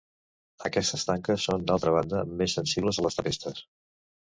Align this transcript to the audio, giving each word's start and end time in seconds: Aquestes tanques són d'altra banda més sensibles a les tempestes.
Aquestes 0.69 1.03
tanques 1.11 1.45
són 1.51 1.67
d'altra 1.69 1.95
banda 1.99 2.25
més 2.43 2.59
sensibles 2.61 3.01
a 3.05 3.09
les 3.11 3.23
tempestes. 3.23 3.67